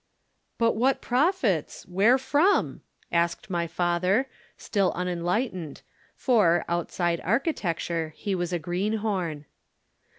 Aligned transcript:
"'"But 0.57 0.71
what 0.75 0.99
profits? 0.99 1.83
Where 1.83 2.17
from?" 2.17 2.81
asked 3.11 3.51
my 3.51 3.67
father, 3.67 4.25
still 4.57 4.91
unenlightened, 4.93 5.83
for, 6.15 6.65
outside 6.67 7.21
architecture, 7.23 8.11
he 8.17 8.33
was 8.33 8.51
a 8.51 8.57
greenhorn. 8.57 9.45